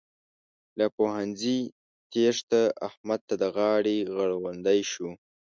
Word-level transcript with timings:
له 0.79 0.85
پوهنځي 0.95 1.57
تېښته؛ 2.11 2.61
احمد 2.87 3.19
ته 3.27 3.35
د 3.41 3.43
غاړې 3.55 3.97
غړوندی 4.15 4.79
شو. 4.91 5.09